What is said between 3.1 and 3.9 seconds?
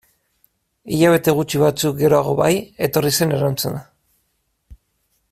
zen erantzuna.